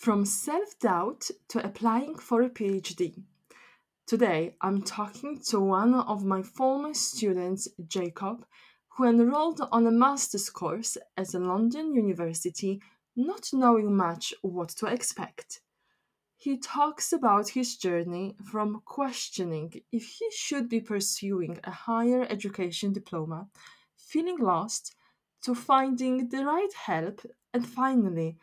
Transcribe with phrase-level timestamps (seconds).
[0.00, 3.22] From self doubt to applying for a PhD.
[4.06, 8.46] Today, I'm talking to one of my former students, Jacob,
[8.96, 12.80] who enrolled on a master's course at a London University,
[13.14, 15.60] not knowing much what to expect.
[16.38, 22.94] He talks about his journey from questioning if he should be pursuing a higher education
[22.94, 23.48] diploma,
[23.98, 24.96] feeling lost,
[25.42, 27.20] to finding the right help,
[27.52, 28.38] and finally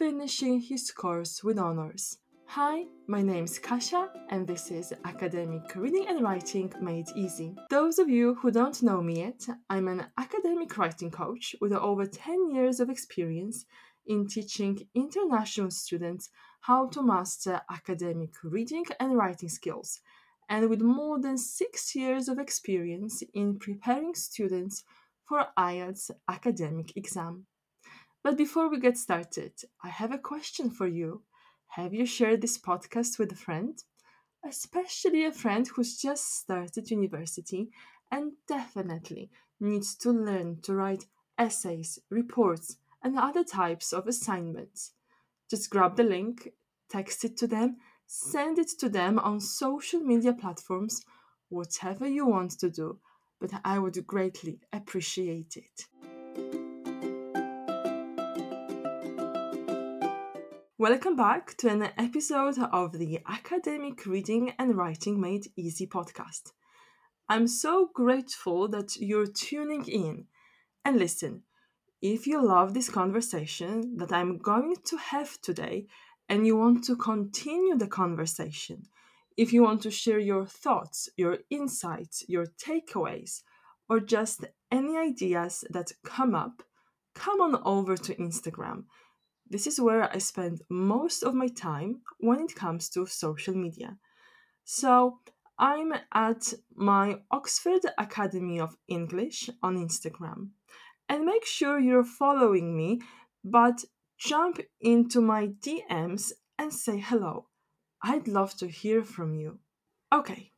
[0.00, 2.16] finishing his course with honors.
[2.46, 7.54] Hi, my name is Kasia, and this is Academic Reading and Writing Made Easy.
[7.68, 12.06] Those of you who don't know me yet, I'm an academic writing coach with over
[12.06, 13.66] 10 years of experience
[14.06, 16.30] in teaching international students
[16.62, 20.00] how to master academic reading and writing skills,
[20.48, 24.82] and with more than six years of experience in preparing students
[25.28, 27.44] for IELTS academic exam.
[28.22, 29.52] But before we get started,
[29.82, 31.22] I have a question for you.
[31.68, 33.82] Have you shared this podcast with a friend?
[34.44, 37.70] Especially a friend who's just started university
[38.10, 41.06] and definitely needs to learn to write
[41.38, 44.92] essays, reports, and other types of assignments.
[45.48, 46.52] Just grab the link,
[46.90, 51.04] text it to them, send it to them on social media platforms,
[51.48, 52.98] whatever you want to do,
[53.40, 56.69] but I would greatly appreciate it.
[60.80, 66.52] Welcome back to an episode of the Academic Reading and Writing Made Easy podcast.
[67.28, 70.24] I'm so grateful that you're tuning in.
[70.82, 71.42] And listen,
[72.00, 75.84] if you love this conversation that I'm going to have today
[76.30, 78.84] and you want to continue the conversation,
[79.36, 83.42] if you want to share your thoughts, your insights, your takeaways,
[83.90, 86.62] or just any ideas that come up,
[87.14, 88.84] come on over to Instagram
[89.50, 93.98] this is where I spend most of my time when it comes to social media.
[94.64, 95.18] So
[95.58, 100.50] I'm at my Oxford Academy of English on Instagram.
[101.08, 103.02] And make sure you're following me,
[103.44, 103.84] but
[104.16, 107.48] jump into my DMs and say hello.
[108.02, 109.58] I'd love to hear from you.
[110.12, 110.52] Okay,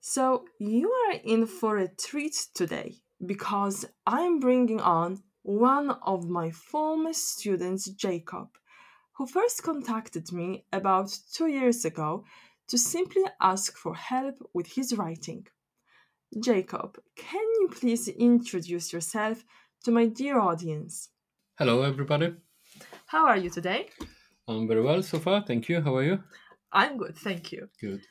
[0.00, 6.50] so you are in for a treat today because I'm bringing on one of my
[6.50, 8.48] former students, Jacob,
[9.16, 12.24] who first contacted me about two years ago
[12.68, 15.46] to simply ask for help with his writing.
[16.42, 19.44] Jacob, can you please introduce yourself
[19.84, 21.10] to my dear audience?
[21.58, 22.34] Hello, everybody.
[23.06, 23.90] How are you today?
[24.48, 25.44] I'm very well so far.
[25.46, 25.82] Thank you.
[25.82, 26.22] How are you?
[26.72, 27.68] I'm good, thank you.
[27.80, 28.02] Good.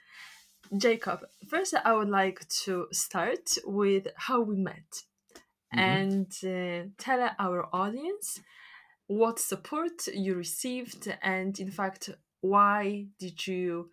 [0.77, 5.03] Jacob, first I would like to start with how we met
[5.73, 5.79] mm-hmm.
[5.79, 8.39] and uh, tell our audience
[9.07, 12.09] what support you received and in fact
[12.41, 13.89] why did you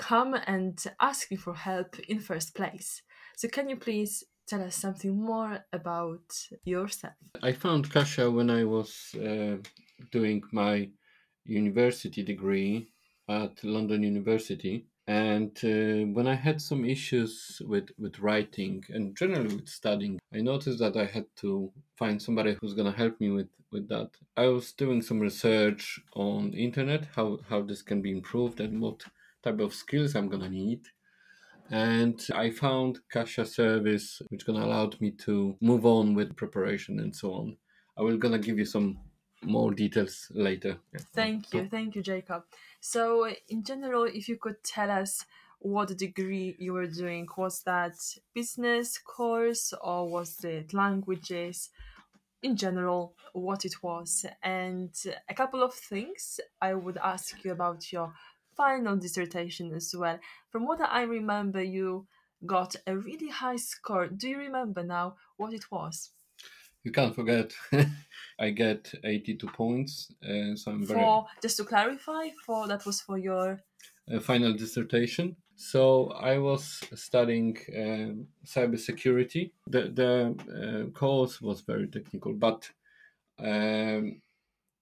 [0.00, 3.02] come and ask me for help in first place.
[3.36, 6.26] So can you please tell us something more about
[6.64, 7.14] yourself?
[7.42, 9.56] I found kasia when i was uh,
[10.10, 10.88] doing my
[11.44, 12.88] university degree
[13.28, 14.74] at london university
[15.10, 20.40] and uh, when I had some issues with, with writing and generally with studying, I
[20.40, 24.10] noticed that I had to find somebody who's going to help me with, with that.
[24.36, 29.02] I was doing some research on internet, how, how this can be improved and what
[29.42, 30.82] type of skills I'm going to need.
[31.72, 37.14] And I found Kasia service, which gonna allow me to move on with preparation and
[37.14, 37.56] so on.
[37.98, 38.98] I will gonna give you some
[39.42, 40.78] more details later.
[41.14, 42.44] Thank you, thank you, Jacob.
[42.80, 45.24] So, in general, if you could tell us
[45.58, 47.94] what degree you were doing, was that
[48.34, 51.70] business course or was it languages?
[52.42, 54.94] In general, what it was, and
[55.28, 58.14] a couple of things I would ask you about your
[58.56, 60.18] final dissertation as well.
[60.48, 62.06] From what I remember, you
[62.46, 64.06] got a really high score.
[64.08, 66.12] Do you remember now what it was?
[66.84, 67.52] You can't forget.
[68.40, 73.00] I get 82 points uh, so i'm very for just to clarify for that was
[73.02, 73.60] for your
[74.12, 75.36] uh, final dissertation.
[75.56, 78.12] So i was studying uh,
[78.46, 79.50] cybersecurity.
[79.66, 80.12] The the
[80.60, 82.70] uh, course was very technical but
[83.38, 84.22] um,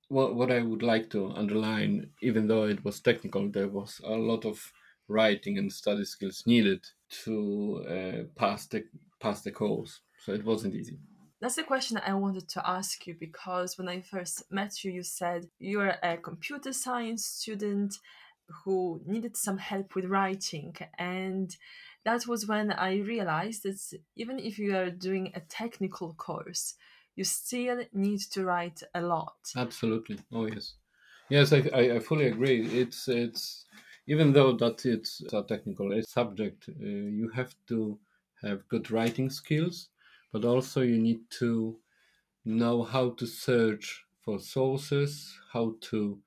[0.08, 4.16] what, what i would like to underline even though it was technical there was a
[4.30, 4.72] lot of
[5.08, 6.86] writing and study skills needed
[7.24, 8.84] to uh, pass the
[9.20, 10.00] pass the course.
[10.24, 10.98] So it wasn't easy
[11.40, 14.90] that's the question that I wanted to ask you because when I first met you,
[14.90, 17.94] you said you're a computer science student
[18.64, 20.74] who needed some help with writing.
[20.98, 21.54] And
[22.04, 23.78] that was when I realized that
[24.16, 26.74] even if you are doing a technical course,
[27.14, 29.36] you still need to write a lot.
[29.56, 30.18] Absolutely.
[30.32, 30.74] Oh, yes.
[31.28, 32.66] Yes, I, I, fully agree.
[32.68, 33.66] It's it's
[34.06, 37.98] even though that it's a technical subject, uh, you have to
[38.42, 39.90] have good writing skills,
[40.32, 41.78] but also you need to
[42.44, 46.18] know how to search for sources, how to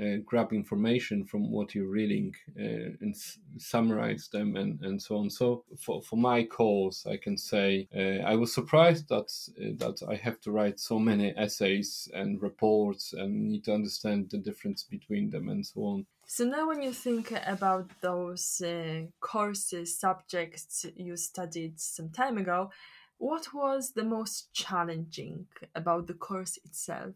[0.00, 5.16] uh, grab information from what you're reading uh, and s- summarize them and, and so
[5.16, 5.30] on.
[5.30, 9.30] So for, for my course, I can say uh, I was surprised that
[9.60, 14.30] uh, that I have to write so many essays and reports and need to understand
[14.30, 16.06] the difference between them and so on.
[16.26, 22.70] So now, when you think about those uh, courses, subjects you studied some time ago,
[23.18, 27.14] what was the most challenging about the course itself?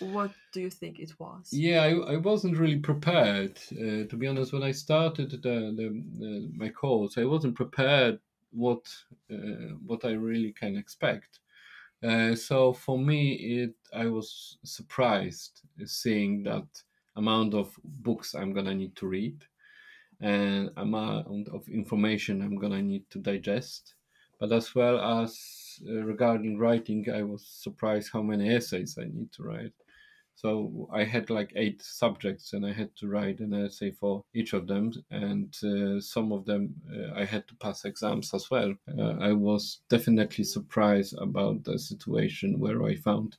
[0.00, 1.48] What do you think it was?
[1.52, 3.58] Yeah, I, I wasn't really prepared.
[3.72, 8.18] Uh, to be honest, when I started the, the, the my course, I wasn't prepared
[8.50, 8.88] what
[9.30, 11.40] uh, what I really can expect.
[12.02, 16.66] Uh, so for me, it I was surprised seeing that
[17.16, 19.44] amount of books I'm gonna need to read
[20.20, 23.94] and amount of information I'm gonna need to digest.
[24.40, 29.30] But as well as uh, regarding writing, I was surprised how many essays I need
[29.32, 29.72] to write.
[30.34, 34.54] So I had like eight subjects, and I had to write an essay for each
[34.54, 38.74] of them, and uh, some of them uh, I had to pass exams as well.
[38.98, 43.36] Uh, I was definitely surprised about the situation where I found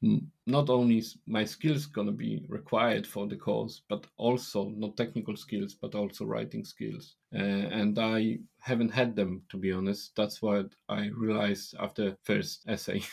[0.00, 5.74] not only my skills gonna be required for the course, but also not technical skills,
[5.74, 7.16] but also writing skills.
[7.34, 10.14] Uh, and I haven't had them to be honest.
[10.16, 13.02] That's what I realized after first essay.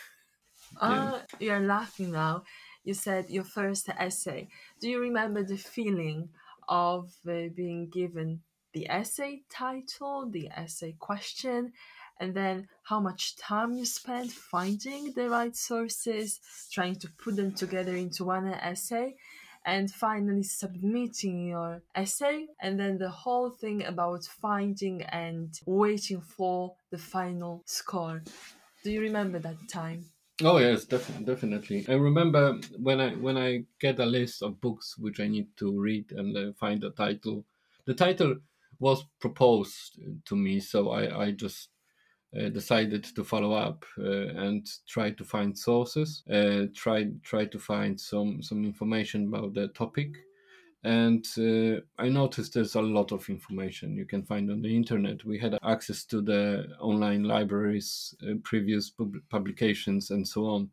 [0.79, 2.43] Ah, you're laughing now.
[2.83, 4.47] You said your first essay.
[4.79, 6.29] Do you remember the feeling
[6.67, 8.41] of uh, being given
[8.73, 11.73] the essay title, the essay question,
[12.19, 16.39] and then how much time you spend finding the right sources,
[16.71, 19.15] trying to put them together into one essay,
[19.65, 26.75] and finally submitting your essay, and then the whole thing about finding and waiting for
[26.91, 28.21] the final score?
[28.83, 30.05] Do you remember that time?
[30.41, 31.85] Oh yes, definitely, definitely.
[31.87, 35.79] I remember when I when I get a list of books which I need to
[35.79, 37.45] read and find a title.
[37.85, 38.37] The title
[38.79, 41.69] was proposed to me, so I I just
[42.49, 47.99] decided to follow up uh, and try to find sources, uh, try try to find
[47.99, 50.15] some some information about the topic,
[50.83, 55.25] and uh, I noticed there's a lot of information you can find on the internet.
[55.25, 60.69] We had access to the online libraries, uh, previous pub- publications, and so on.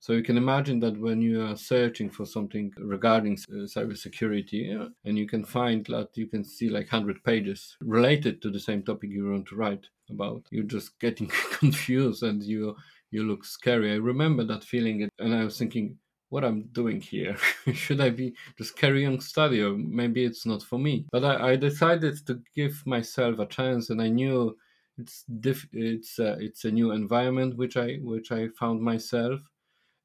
[0.00, 4.90] So you can imagine that when you are searching for something regarding uh, cybersecurity, uh,
[5.06, 8.82] and you can find that you can see like 100 pages related to the same
[8.82, 11.28] topic you want to write about, you're just getting
[11.58, 12.76] confused and you
[13.10, 13.92] you look scary.
[13.92, 15.96] I remember that feeling, and I was thinking,
[16.34, 17.36] what I'm doing here.
[17.72, 21.06] Should I be just carry on study or maybe it's not for me?
[21.12, 24.56] But I, I decided to give myself a chance and I knew
[24.98, 29.40] it's diff- it's a, it's a new environment which I which I found myself.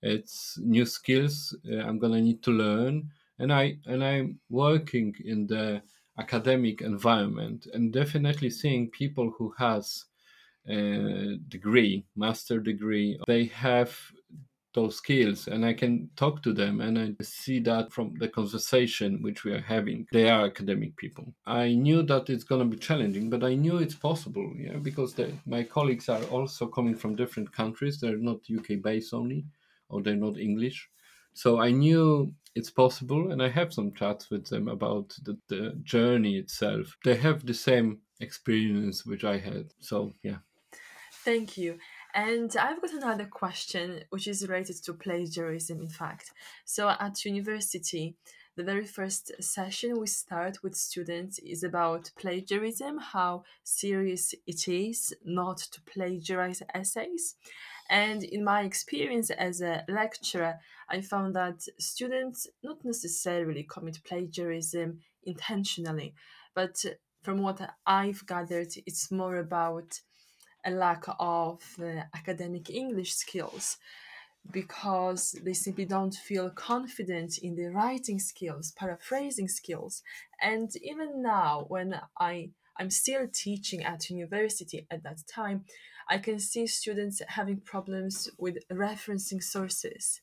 [0.04, 3.10] It's new skills uh, I'm gonna need to learn
[3.40, 5.82] and I and I'm working in the
[6.20, 10.06] academic environment and definitely seeing people who has
[10.68, 13.98] a degree, master degree, they have
[14.76, 19.24] those skills and I can talk to them and I see that from the conversation
[19.24, 20.06] which we are having.
[20.12, 21.34] They are academic people.
[21.48, 25.14] I knew that it's going to be challenging, but I knew it's possible, yeah, because
[25.14, 28.00] the, my colleagues are also coming from different countries.
[28.00, 29.46] They're not UK based only
[29.90, 30.88] or they're not English.
[31.34, 35.80] So I knew it's possible and I have some chats with them about the, the
[35.84, 36.98] journey itself.
[37.04, 39.74] They have the same experience which I had.
[39.80, 40.40] So yeah.
[41.26, 41.78] Thank you.
[42.14, 46.32] And I've got another question, which is related to plagiarism, in fact.
[46.66, 48.16] So, at university,
[48.56, 55.14] the very first session we start with students is about plagiarism, how serious it is
[55.24, 57.36] not to plagiarize essays.
[57.90, 65.00] And in my experience as a lecturer, I found that students not necessarily commit plagiarism
[65.24, 66.14] intentionally,
[66.54, 66.84] but
[67.22, 70.00] from what I've gathered, it's more about
[70.66, 73.78] a lack of uh, academic English skills
[74.52, 80.02] because they simply don't feel confident in their writing skills, paraphrasing skills.
[80.42, 85.66] And even now, when I I'm still teaching at university at that time,
[86.10, 90.22] I can see students having problems with referencing sources.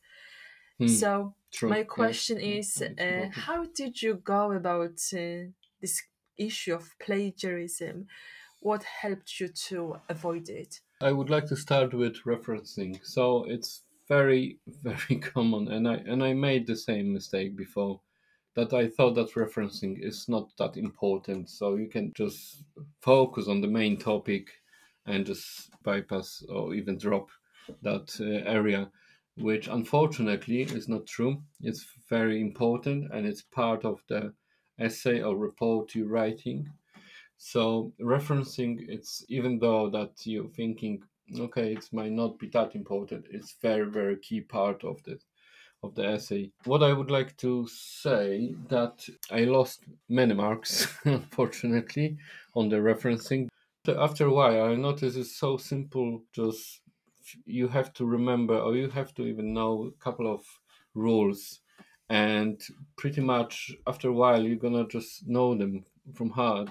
[0.79, 1.71] Hmm, so true.
[1.71, 1.85] my Yeah.
[1.85, 6.03] question is, uh, how did you go about uh, this
[6.37, 8.07] issue of plagiarism?
[8.61, 10.81] What helped you to avoid it?
[11.01, 13.05] I would like to start with referencing.
[13.05, 18.01] So it's very, very common, and I and I made the same mistake before.
[18.57, 21.51] That I thought that referencing is not that important.
[21.51, 22.65] So you can just
[23.03, 24.49] focus on the main topic
[25.05, 27.29] and just bypass or even drop
[27.83, 28.91] that uh, area,
[29.37, 31.43] which unfortunately is not true.
[31.61, 34.33] It's very important and it's part of the
[34.81, 36.67] essay or report you're writing.
[37.37, 41.03] So referencing, it's even though that you're thinking,
[41.39, 45.19] okay, it might not be that important, it's very, very key part of the
[45.83, 46.51] of the essay.
[46.65, 52.19] What I would like to say that I lost many marks, unfortunately,
[52.55, 53.49] on the referencing.
[53.87, 56.23] After a while, I noticed it's so simple.
[56.33, 56.81] Just
[57.45, 60.45] you have to remember, or you have to even know a couple of
[60.95, 61.61] rules,
[62.09, 62.61] and
[62.97, 66.71] pretty much after a while, you're gonna just know them from heart.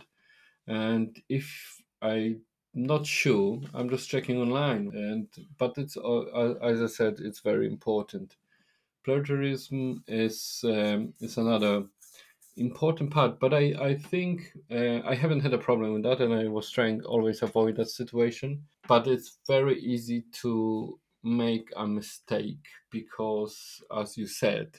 [0.67, 2.37] And if I
[2.77, 7.65] not sure i'm just checking online and but it's uh, as i said it's very
[7.67, 8.35] important
[9.05, 11.85] plagiarism is um, is another
[12.57, 16.33] important part but i i think uh, i haven't had a problem with that and
[16.33, 22.65] i was trying always avoid that situation but it's very easy to make a mistake
[22.91, 24.69] because as you said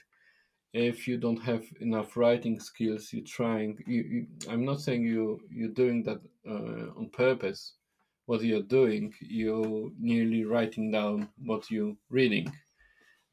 [0.73, 5.41] if you don't have enough writing skills you're trying you, you i'm not saying you
[5.51, 7.75] you're doing that uh, on purpose.
[8.27, 12.53] What you're doing you're nearly writing down what you're reading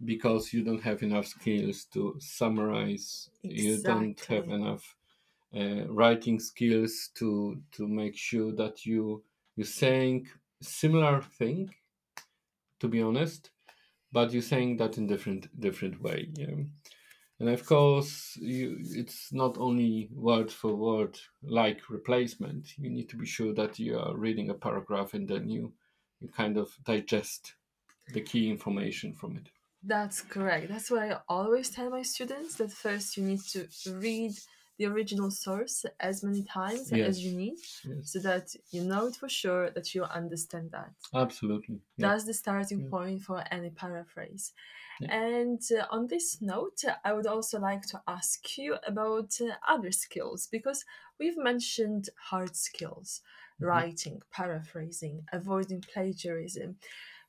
[0.04, 3.30] because you don't have enough skills to summarize.
[3.44, 3.64] Exactly.
[3.64, 4.96] you don't have enough
[5.56, 9.24] uh, writing skills to to make sure that you
[9.56, 10.28] you're saying
[10.62, 11.70] similar thing
[12.80, 13.52] to be honest
[14.12, 16.56] but you're saying that in different different way yeah.
[17.40, 22.78] And of course you, it's not only word for word like replacement.
[22.78, 25.74] You need to be sure that you are reading a paragraph and then you
[26.22, 27.56] you kind of digest
[28.14, 29.50] the key information from it
[29.86, 30.70] that's correct.
[30.70, 34.34] That's why I always tell my students that first you need to read
[34.80, 37.10] the original source as many times yes.
[37.10, 38.12] as you need yes.
[38.12, 40.92] so that you know it for sure that you understand that.
[41.14, 41.80] Absolutely.
[41.98, 42.10] Yeah.
[42.10, 42.90] That's the starting yeah.
[42.90, 44.54] point for any paraphrase.
[45.00, 45.14] Yeah.
[45.14, 49.92] And uh, on this note, I would also like to ask you about uh, other
[49.92, 50.86] skills because
[51.20, 53.22] we've mentioned hard skills,
[53.56, 53.66] mm-hmm.
[53.66, 56.78] writing, paraphrasing, avoiding plagiarism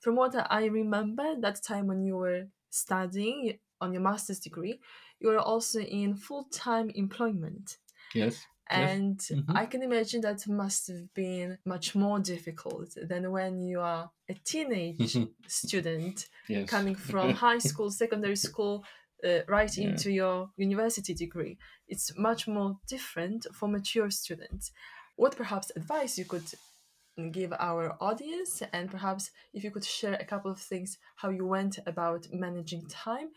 [0.05, 4.79] from what I remember, that time when you were studying on your master's degree,
[5.19, 7.79] you were also in full time employment.
[8.15, 8.47] Yes.
[8.69, 9.41] And yes.
[9.41, 9.57] Mm-hmm.
[9.57, 14.35] I can imagine that must have been much more difficult than when you are a
[14.35, 16.69] teenage student yes.
[16.69, 18.85] coming from high school, secondary school,
[19.27, 19.89] uh, right yeah.
[19.89, 21.57] into your university degree.
[21.89, 24.71] It's much more different for mature students.
[25.17, 26.45] What perhaps advice you could
[27.31, 31.47] give our audience and perhaps if you could share a couple of things how you
[31.47, 33.29] went about managing time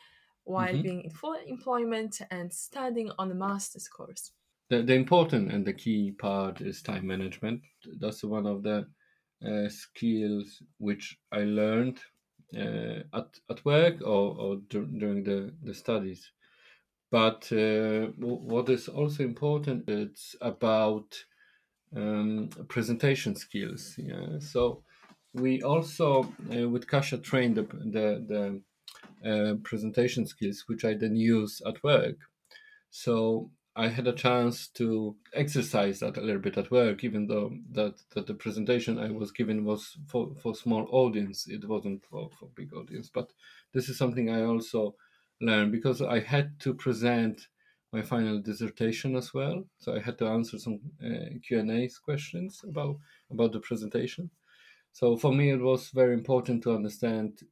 [0.44, 0.82] while mm-hmm.
[0.82, 4.32] being in full employment and studying on a master's course.
[4.70, 7.62] The, the important and the key part is time management.
[8.00, 8.88] That's one of the
[9.46, 12.00] uh, skills which i learned
[12.58, 16.32] uh, at, at work or, or d- during the, the studies.
[17.12, 21.24] But uh, w- what is also important it's about
[21.96, 23.96] um, presentation skills.
[23.98, 24.40] Yeah.
[24.40, 24.84] So
[25.34, 28.62] we also uh, with Kasia trained the the, the
[29.30, 32.18] uh, presentation skills, which I then use at work.
[32.90, 37.52] So I had a chance to exercise that a little bit at work, even though
[37.74, 41.48] that, that the presentation I was given was for, for small audience.
[41.48, 43.12] It wasn't for, for big audience.
[43.14, 43.32] But
[43.76, 44.96] this is something I also
[45.40, 47.48] learned because I had to present
[47.94, 49.64] my final dissertation as well.
[49.78, 52.98] So I had to answer some uh, Q and A questions about
[53.32, 54.30] about the presentation.
[54.92, 57.44] So for me, it was very important to understand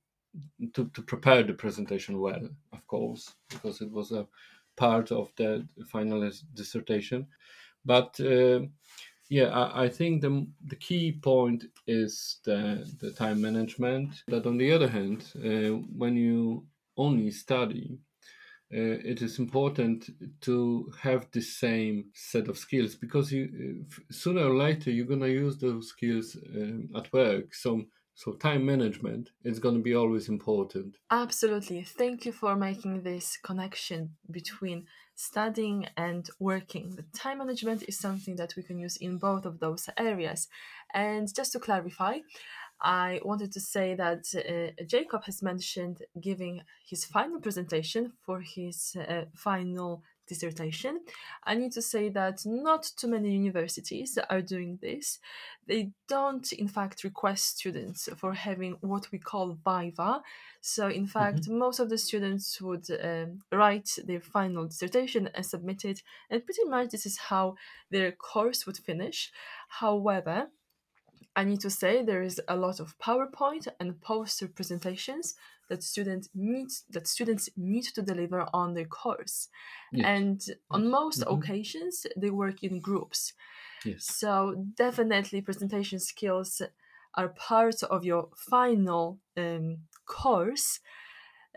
[0.74, 4.28] to, to prepare the presentation well, of course, because it was a
[4.76, 7.28] part of the final dissertation.
[7.86, 8.62] But uh,
[9.30, 14.24] yeah, I, I, think the the key point is the the time management.
[14.28, 16.66] That on the other hand, uh, when you
[16.98, 18.00] only study
[18.76, 20.10] uh, it is important
[20.42, 25.22] to have the same set of skills because you uh, sooner or later you're going
[25.22, 27.54] to use those skills um, at work.
[27.54, 30.98] So so time management is going to be always important.
[31.12, 31.84] Absolutely.
[31.84, 36.96] Thank you for making this connection between studying and working.
[36.96, 40.48] The time management is something that we can use in both of those areas.
[40.94, 42.20] And just to clarify
[42.86, 48.96] I wanted to say that uh, Jacob has mentioned giving his final presentation for his
[48.96, 51.02] uh, final dissertation.
[51.44, 55.18] I need to say that not too many universities are doing this.
[55.68, 60.22] They don't, in fact, request students for having what we call viva.
[60.62, 61.58] So, in fact, mm-hmm.
[61.58, 66.66] most of the students would um, write their final dissertation and submit it, and pretty
[66.66, 67.56] much this is how
[67.90, 69.32] their course would finish.
[69.70, 70.50] However,
[71.36, 75.36] I need to say there is a lot of PowerPoint and poster presentations
[75.70, 79.50] that students need that students need to deliver on their course.
[79.92, 80.06] Yes.
[80.06, 81.34] And on most mm-hmm.
[81.34, 83.34] occasions they work in groups.
[83.84, 84.06] Yes.
[84.06, 86.62] So definitely presentation skills
[87.16, 90.80] are part of your final um, course.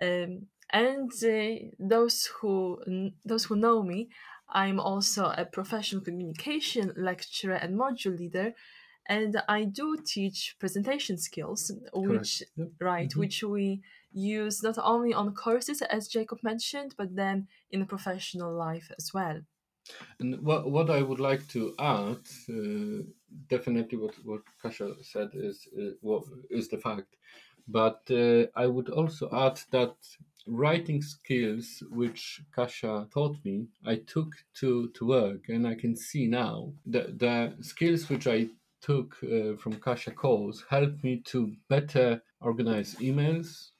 [0.00, 2.80] Um, and uh, those who
[3.24, 4.08] those who know me,
[4.48, 8.54] I'm also a professional communication lecturer and module leader
[9.08, 12.68] and I do teach presentation skills, which yep.
[12.80, 13.20] right, mm-hmm.
[13.20, 13.80] which we
[14.12, 19.12] use not only on courses as Jacob mentioned, but then in a professional life as
[19.14, 19.40] well.
[20.20, 23.02] And what what I would like to add, uh,
[23.48, 27.16] definitely what what Kasia said is uh, what is the fact,
[27.66, 29.94] but uh, I would also add that
[30.46, 36.26] writing skills which Kasia taught me, I took to to work, and I can see
[36.26, 38.48] now the the skills which I
[38.80, 43.70] took uh, from Kasia course helped me to better organize emails,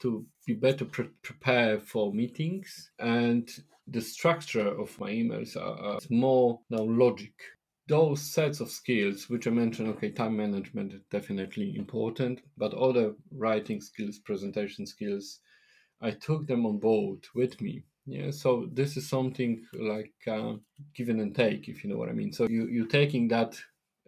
[0.00, 3.48] to be better pre- prepare for meetings, and
[3.86, 7.32] the structure of my emails are, are more now logic.
[7.88, 13.14] Those sets of skills, which I mentioned, okay, time management is definitely important, but other
[13.32, 15.40] writing skills, presentation skills,
[16.00, 17.84] I took them on board with me.
[18.06, 20.54] Yeah, so this is something like uh,
[20.94, 22.32] give and take, if you know what I mean.
[22.32, 23.58] So you you're taking that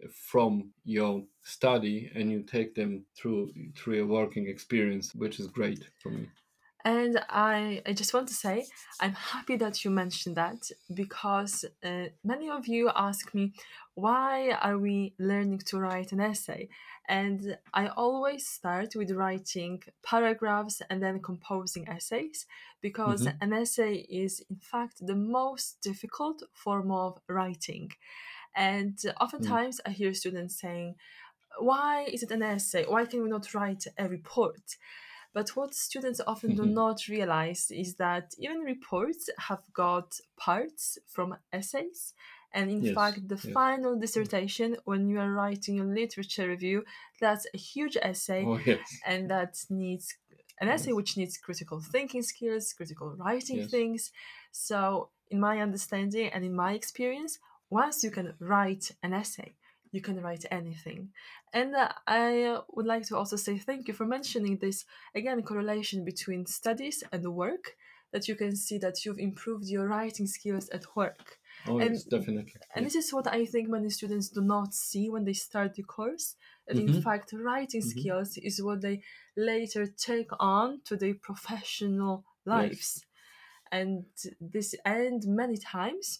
[0.09, 5.83] from your study and you take them through through your working experience which is great
[6.01, 6.27] for me.
[6.83, 8.65] And I, I just want to say
[8.99, 13.53] i'm happy that you mentioned that because uh, many of you ask me
[13.93, 16.69] why are we learning to write an essay?
[17.09, 22.45] And i always start with writing paragraphs and then composing essays
[22.81, 23.43] because mm-hmm.
[23.43, 27.91] an essay is in fact the most difficult form of writing
[28.55, 29.13] and mm.
[29.19, 29.89] oftentimes mm.
[29.89, 30.95] I hear students saying,
[31.59, 32.85] why is it an essay?
[32.87, 34.77] Why can we not write a report?
[35.33, 36.73] But what students often do mm-hmm.
[36.73, 42.13] not realize is that even reports have got parts from essays.
[42.53, 43.53] And in yes, fact, the yes.
[43.53, 44.01] final mm.
[44.01, 46.83] dissertation, when you are writing a literature review,
[47.21, 48.43] that's a huge essay.
[48.45, 48.79] Oh, yes.
[49.05, 50.17] And that needs
[50.59, 54.11] an essay which needs critical thinking skills, critical writing things.
[54.51, 57.39] So, in my understanding and in my experience,
[57.71, 59.55] once you can write an essay,
[59.91, 61.09] you can write anything.
[61.53, 66.05] And uh, I would like to also say thank you for mentioning this again correlation
[66.05, 67.75] between studies and work.
[68.13, 71.39] That you can see that you've improved your writing skills at work.
[71.65, 72.59] Oh, and, yes, definitely.
[72.75, 75.83] And this is what I think many students do not see when they start the
[75.83, 76.35] course.
[76.67, 76.95] That mm-hmm.
[76.95, 77.99] in fact, writing mm-hmm.
[77.99, 79.01] skills is what they
[79.37, 82.89] later take on to their professional lives.
[82.99, 83.05] Yes.
[83.71, 84.05] And
[84.41, 86.19] this, and many times,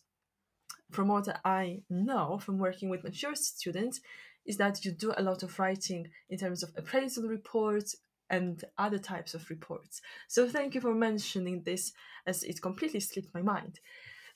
[0.92, 4.02] from what I know from working with mature students,
[4.46, 7.96] is that you do a lot of writing in terms of appraisal reports
[8.30, 10.02] and other types of reports.
[10.28, 11.94] So thank you for mentioning this,
[12.26, 13.80] as it completely slipped my mind.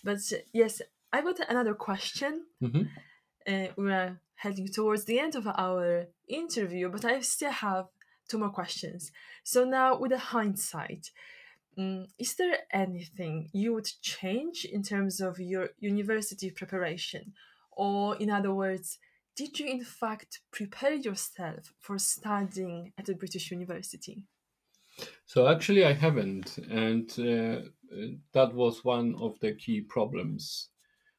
[0.04, 0.20] But
[0.54, 2.46] yes, I got another question.
[2.62, 2.84] Mm-hmm.
[3.48, 7.86] Uh, we are heading towards the end of our interview, but I still have
[8.28, 9.12] two more questions.
[9.44, 11.12] So now, with a hindsight,
[11.78, 17.34] Mm, is there anything you would change in terms of your university preparation?
[17.72, 18.98] Or, in other words,
[19.36, 24.24] did you in fact prepare yourself for studying at a British university?
[25.26, 26.58] So, actually, I haven't.
[26.70, 27.68] And uh,
[28.32, 30.70] that was one of the key problems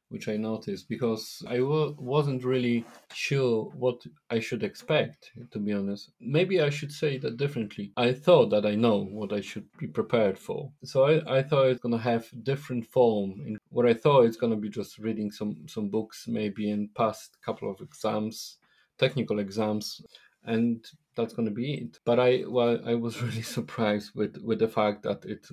[0.09, 5.73] which I noticed because I w- wasn't really sure what I should expect, to be
[5.73, 6.11] honest.
[6.19, 7.91] Maybe I should say that differently.
[7.97, 10.71] I thought that I know what I should be prepared for.
[10.83, 13.41] So I, I thought it's going to have different form.
[13.45, 16.93] In what I thought it's going to be just reading some, some books, maybe and
[16.95, 18.57] past couple of exams,
[18.97, 20.01] technical exams,
[20.45, 21.99] and that's going to be it.
[22.05, 25.47] But I, well, I was really surprised with, with the fact that it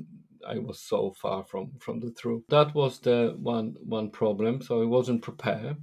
[0.46, 2.44] I was so far from from the truth.
[2.48, 4.62] That was the one one problem.
[4.62, 5.76] So I wasn't prepared,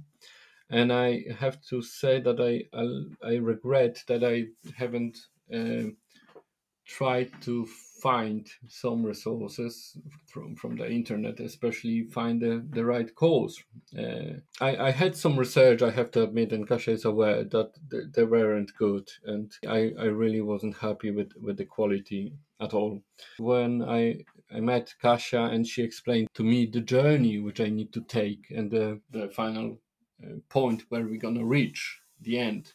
[0.70, 4.46] and I have to say that I I, I regret that I
[4.76, 5.18] haven't
[5.52, 5.90] uh,
[6.84, 7.66] tried to
[8.02, 9.96] find some resources
[10.26, 13.62] from, from the internet, especially find the, the right course.
[13.96, 17.70] Uh, I, I had some research, I have to admit, and Kasia is aware that
[18.14, 23.02] they weren't good, and I, I really wasn't happy with, with the quality at all.
[23.38, 27.92] When I I met Kasia and she explained to me the journey which I need
[27.94, 29.78] to take and the, the final
[30.22, 32.72] uh, point where we're gonna reach the end.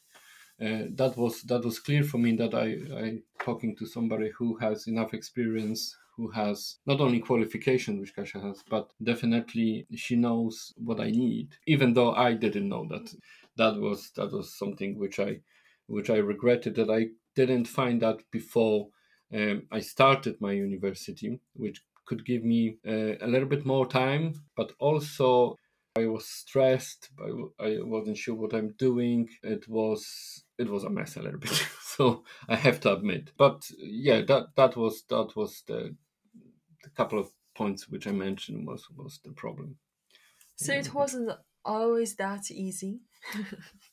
[0.59, 4.57] Uh, that was that was clear for me that I, I talking to somebody who
[4.57, 10.73] has enough experience who has not only qualification which Kasia has but definitely she knows
[10.77, 13.13] what I need even though I didn't know that
[13.57, 15.41] that was that was something which I
[15.85, 18.89] which I regretted that I didn't find that before
[19.33, 24.33] um, I started my university, which could give me uh, a little bit more time,
[24.55, 25.55] but also
[25.97, 27.09] I was stressed.
[27.19, 29.29] I, I wasn't sure what I'm doing.
[29.43, 33.31] It was it was a mess a little bit, so I have to admit.
[33.37, 35.95] But yeah, that that was that was the,
[36.83, 39.77] the couple of points which I mentioned was was the problem.
[40.55, 41.31] So it wasn't
[41.65, 43.01] always that easy.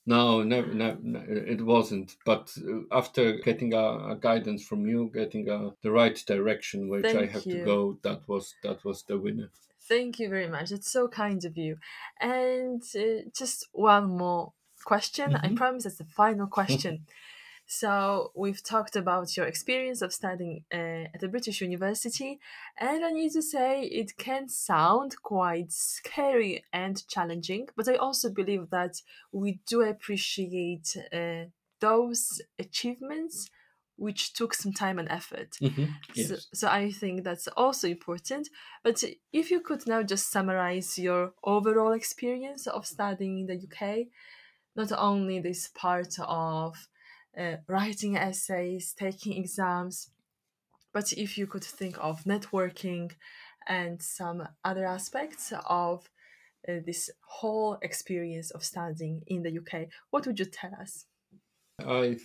[0.06, 1.00] No, never, never,
[1.34, 2.16] it wasn't.
[2.24, 7.14] But uh, after getting a, a guidance from you, getting a, the right direction which
[7.14, 7.50] Thank I have you.
[7.50, 9.50] to go, that was that was the winner.
[9.80, 10.72] Thank you very much.
[10.72, 11.78] It's so kind of you.
[12.20, 14.52] And uh, just one more
[14.84, 15.36] question.
[15.36, 15.54] I Mhm.
[15.54, 17.06] promise it's the final question.
[17.66, 22.38] so we've talked about your experience of studying uh, at a British university,
[22.78, 27.68] and I need to say it can sound quite scary and challenging.
[27.76, 29.00] But I also believe that
[29.32, 31.46] we do appreciate uh,
[31.80, 33.50] those achievements
[33.96, 35.60] which took some time and effort.
[35.60, 36.46] Mhm, So, Yes.
[36.52, 38.48] so I think that's also important.
[38.82, 44.10] But if you could now just summarize your overall experience of studying in the UK,
[44.76, 46.88] not only this part of
[47.38, 50.10] uh, writing essays, taking exams,
[50.94, 53.10] but if you could think of networking
[53.66, 56.08] and some other aspects of
[56.68, 61.06] uh, this whole experience of studying in the UK, what would you tell us?
[61.84, 62.16] I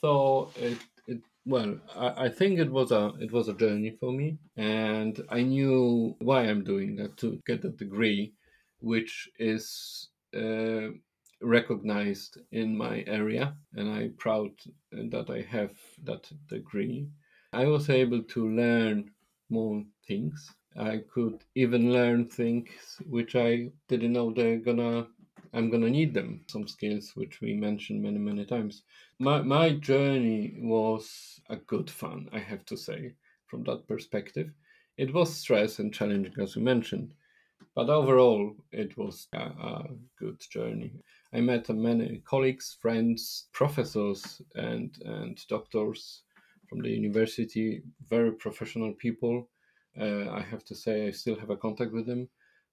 [0.00, 4.10] thought it, it well, I, I think it was a it was a journey for
[4.10, 8.32] me, and I knew why I'm doing that to get a degree,
[8.80, 10.88] which is uh,
[11.40, 14.52] recognized in my area, and I'm proud
[14.92, 17.08] that I have that degree.
[17.52, 19.10] I was able to learn
[19.50, 20.54] more things.
[20.76, 25.08] I could even learn things which I didn't know they're gonna
[25.52, 26.44] I'm gonna need them.
[26.48, 28.82] Some skills which we mentioned many many times.
[29.18, 33.14] My my journey was a good fun, I have to say,
[33.46, 34.50] from that perspective.
[34.96, 37.14] It was stress and challenging as we mentioned,
[37.74, 39.84] but overall it was a, a
[40.18, 40.92] good journey.
[41.32, 46.22] I met many colleagues, friends, professors, and and doctors
[46.68, 47.82] from the university.
[48.08, 49.48] Very professional people.
[50.00, 52.28] Uh, I have to say, I still have a contact with them.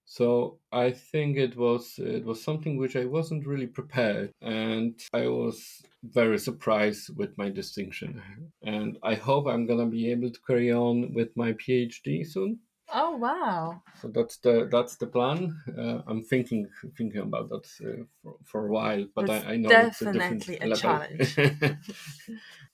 [0.06, 5.28] So I think it was it was something which I wasn't really prepared, and I
[5.28, 8.22] was very surprised with my distinction.
[8.64, 12.60] And I hope I'm gonna be able to carry on with my PhD soon.
[12.98, 13.82] Oh, wow.
[14.02, 15.54] So that's the that's the plan.
[15.78, 19.70] Uh, I'm thinking thinking about that uh, for, for a while, but I, I know
[19.70, 21.38] it's a different a challenge.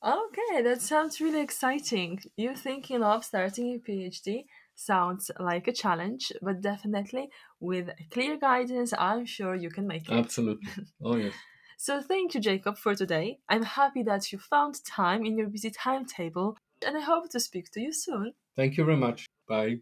[0.03, 2.19] Okay, that sounds really exciting.
[2.35, 7.29] You thinking of starting a PhD sounds like a challenge, but definitely
[7.59, 10.13] with clear guidance, I'm sure you can make it.
[10.13, 10.71] Absolutely.
[11.03, 11.33] Oh yes.
[11.77, 13.39] So thank you, Jacob, for today.
[13.49, 17.71] I'm happy that you found time in your busy timetable, and I hope to speak
[17.71, 18.33] to you soon.
[18.55, 19.25] Thank you very much.
[19.47, 19.81] Bye.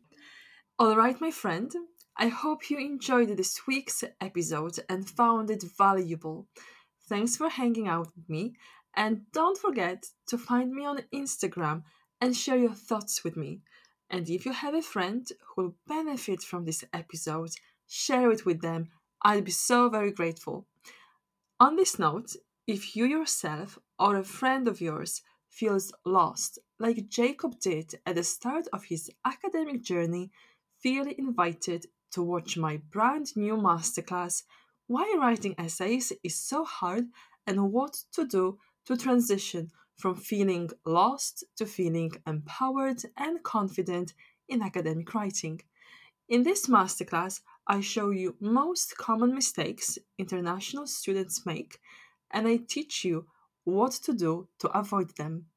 [0.82, 1.70] All right, my friend.
[2.16, 6.48] I hope you enjoyed this week's episode and found it valuable.
[7.10, 8.54] Thanks for hanging out with me,
[8.96, 11.84] and don't forget to find me on Instagram
[12.22, 13.60] and share your thoughts with me.
[14.10, 17.52] And if you have a friend who will benefit from this episode,
[17.86, 18.88] share it with them.
[19.22, 20.66] I'd be so very grateful.
[21.60, 22.38] On this note,
[22.68, 28.24] if you yourself or a friend of yours feels lost, like Jacob did at the
[28.24, 30.32] start of his academic journey,
[30.82, 34.44] feel invited to watch my brand new masterclass
[34.88, 37.06] Why Writing Essays is So Hard
[37.46, 44.14] and What to Do to Transition from Feeling Lost to Feeling Empowered and Confident
[44.48, 45.62] in Academic Writing.
[46.30, 51.80] In this masterclass, I show you most common mistakes international students make
[52.32, 53.26] and I teach you
[53.66, 55.48] what to do to avoid them.